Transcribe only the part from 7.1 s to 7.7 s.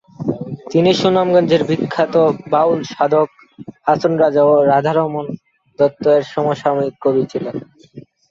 ছিলেন।